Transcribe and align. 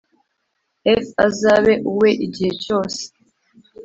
F 1.05 1.07
azabe 1.27 1.73
uwe 1.91 2.09
igihe 2.25 2.51
cyose 2.63 3.01